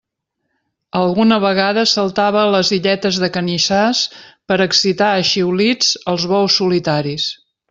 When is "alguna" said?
0.99-1.35